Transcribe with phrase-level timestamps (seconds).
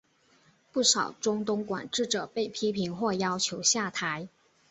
[0.71, 4.29] 不少中东管治者被批评或要求下台。